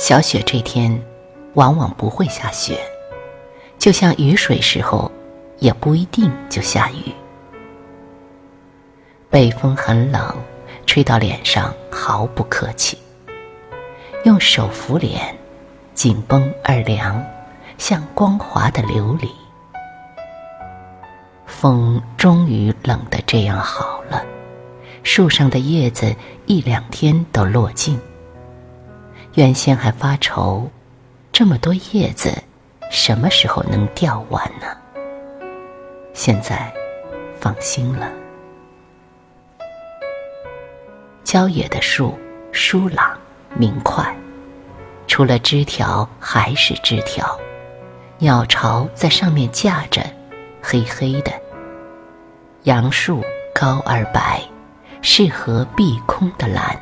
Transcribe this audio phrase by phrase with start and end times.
[0.00, 0.98] 小雪这天，
[1.52, 2.80] 往往不会下雪，
[3.78, 5.12] 就像雨水时候，
[5.58, 7.12] 也不一定就下雨。
[9.28, 10.34] 北风很冷，
[10.86, 12.96] 吹到脸上毫不客气。
[14.24, 15.36] 用手扶脸，
[15.92, 17.22] 紧绷而凉，
[17.76, 19.28] 像光滑的琉璃。
[21.44, 24.24] 风终于冷得这样好了，
[25.02, 28.00] 树上的叶子一两天都落尽。
[29.34, 30.68] 原先还发愁，
[31.32, 32.32] 这么多叶子，
[32.90, 34.66] 什么时候能掉完呢？
[36.12, 36.72] 现在
[37.38, 38.10] 放心了。
[41.24, 42.18] 郊野的树
[42.52, 43.16] 疏朗。
[43.56, 44.16] 明快，
[45.08, 47.36] 除了枝条还是枝条，
[48.18, 50.00] 鸟巢在上面架着，
[50.62, 51.32] 黑黑的。
[52.62, 54.40] 杨树高而白，
[55.02, 56.80] 适合碧空的蓝。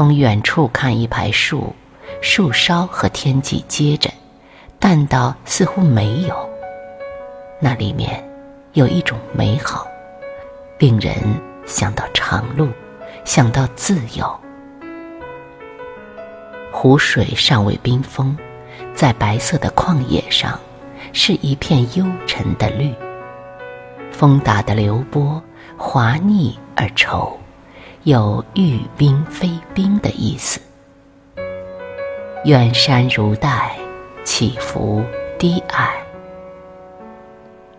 [0.00, 1.74] 从远处看一排树，
[2.22, 4.08] 树梢和天际接着，
[4.78, 6.34] 淡到似乎没有。
[7.60, 8.26] 那里面
[8.72, 9.86] 有一种美好，
[10.78, 11.12] 令人
[11.66, 12.70] 想到长路，
[13.26, 14.40] 想到自由。
[16.72, 18.34] 湖水尚未冰封，
[18.94, 20.58] 在白色的旷野上，
[21.12, 22.90] 是一片幽沉的绿。
[24.10, 25.42] 风打的流波，
[25.76, 27.34] 滑腻而稠，
[28.04, 30.60] 有遇冰非冰的意思。
[32.44, 33.76] 远山如带，
[34.24, 35.04] 起伏
[35.38, 35.92] 低矮。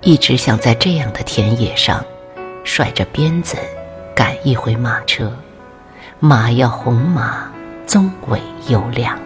[0.02, 2.04] 一直想在这样的田野上，
[2.64, 3.58] 甩着鞭子，
[4.16, 5.36] 赶一回马车，
[6.20, 7.52] 马要红马。
[7.88, 9.20] 棕尾优亮，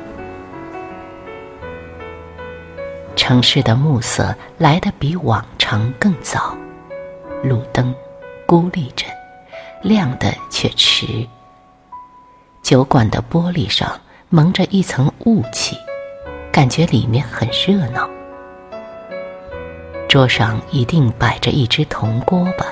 [3.16, 6.58] 城市的暮色来得比往常更早，
[7.44, 7.94] 路灯
[8.48, 9.06] 孤立着，
[9.86, 11.06] 亮的却迟。
[12.64, 15.78] 酒馆的玻璃上蒙着一层雾气，
[16.52, 18.10] 感觉里面很热闹。
[20.10, 22.66] 桌上一定摆着一只铜锅吧，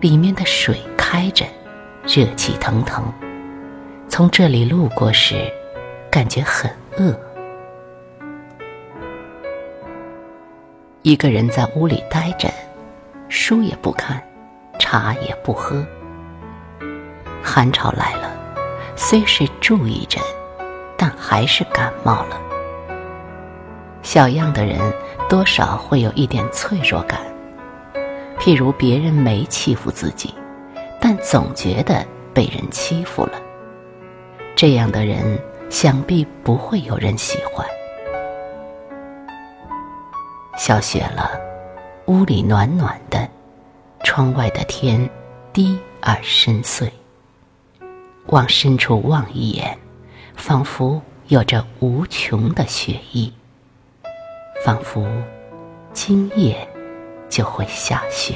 [0.00, 1.44] 里面的水开着，
[2.06, 3.12] 热气腾腾。
[4.08, 5.52] 从这里路过时，
[6.08, 7.18] 感觉很饿。
[11.02, 12.48] 一个人在屋里待着，
[13.28, 14.22] 书也不看，
[14.78, 15.84] 茶也不喝。
[17.42, 18.30] 寒潮来了，
[18.96, 20.20] 虽是注意着，
[20.96, 22.40] 但还是感冒了。
[24.02, 24.78] 小样的人
[25.28, 27.20] 多少会有一点脆弱感，
[28.38, 30.34] 譬如别人没欺负自己，
[31.00, 33.32] 但总觉得被人欺负了。
[34.54, 35.38] 这样的人，
[35.70, 37.66] 想必不会有人喜欢。
[40.56, 41.30] 下雪了，
[42.06, 43.28] 屋里暖暖的，
[44.04, 45.08] 窗外的天
[45.52, 46.90] 低而深邃。
[48.32, 49.78] 往深处望一眼，
[50.36, 53.30] 仿佛有着无穷的雪意，
[54.64, 55.06] 仿佛
[55.92, 56.66] 今夜
[57.28, 58.34] 就会下雪。